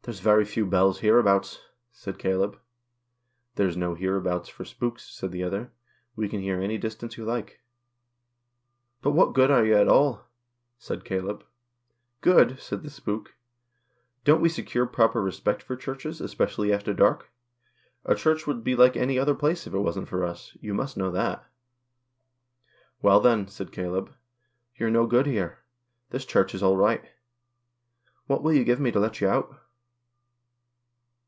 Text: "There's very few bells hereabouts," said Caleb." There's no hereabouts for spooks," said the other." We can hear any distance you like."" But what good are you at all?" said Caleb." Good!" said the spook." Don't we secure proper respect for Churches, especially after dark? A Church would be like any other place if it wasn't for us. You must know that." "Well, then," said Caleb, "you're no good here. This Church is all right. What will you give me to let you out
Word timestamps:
"There's 0.04 0.20
very 0.20 0.46
few 0.46 0.64
bells 0.64 1.00
hereabouts," 1.00 1.60
said 1.92 2.18
Caleb." 2.18 2.58
There's 3.56 3.76
no 3.76 3.92
hereabouts 3.94 4.48
for 4.48 4.64
spooks," 4.64 5.04
said 5.04 5.30
the 5.30 5.42
other." 5.42 5.72
We 6.16 6.26
can 6.26 6.40
hear 6.40 6.58
any 6.58 6.78
distance 6.78 7.18
you 7.18 7.26
like."" 7.26 7.60
But 9.02 9.10
what 9.10 9.34
good 9.34 9.50
are 9.50 9.62
you 9.62 9.74
at 9.76 9.88
all?" 9.88 10.22
said 10.78 11.04
Caleb." 11.04 11.44
Good!" 12.22 12.58
said 12.60 12.82
the 12.82 12.88
spook." 12.88 13.34
Don't 14.24 14.40
we 14.40 14.48
secure 14.48 14.86
proper 14.86 15.20
respect 15.20 15.62
for 15.62 15.76
Churches, 15.76 16.22
especially 16.22 16.72
after 16.72 16.94
dark? 16.94 17.28
A 18.06 18.14
Church 18.14 18.46
would 18.46 18.64
be 18.64 18.74
like 18.74 18.96
any 18.96 19.18
other 19.18 19.34
place 19.34 19.66
if 19.66 19.74
it 19.74 19.80
wasn't 19.80 20.08
for 20.08 20.24
us. 20.24 20.56
You 20.62 20.72
must 20.72 20.96
know 20.96 21.10
that." 21.10 21.44
"Well, 23.02 23.20
then," 23.20 23.48
said 23.48 23.70
Caleb, 23.70 24.14
"you're 24.76 24.90
no 24.90 25.06
good 25.06 25.26
here. 25.26 25.58
This 26.08 26.24
Church 26.24 26.54
is 26.54 26.62
all 26.62 26.78
right. 26.78 27.04
What 28.26 28.42
will 28.42 28.54
you 28.54 28.64
give 28.64 28.80
me 28.80 28.90
to 28.92 28.98
let 28.98 29.20
you 29.20 29.28
out 29.28 29.56